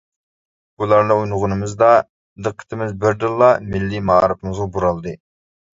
[0.83, 1.91] بۇلارنى ئويلىغىنىمىزدا
[2.49, 5.21] دىققىتىمىز بىردىنلا مىللىي مائارىپىمىزغا بۇرالدى.